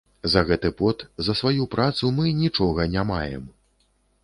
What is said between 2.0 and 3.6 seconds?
мы нічога не маем.